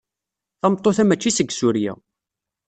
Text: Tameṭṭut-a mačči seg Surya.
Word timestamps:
Tameṭṭut-a 0.61 1.03
mačči 1.07 1.31
seg 1.31 1.49
Surya. 1.53 1.93